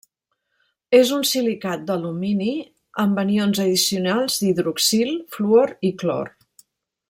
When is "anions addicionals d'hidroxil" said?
3.25-5.15